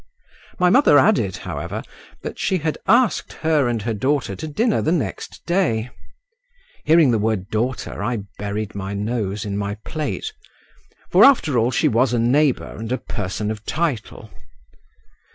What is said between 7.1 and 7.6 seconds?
the word